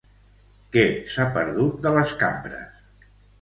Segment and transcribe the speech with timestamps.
[0.75, 2.83] Què s'ha perdut de les cambres?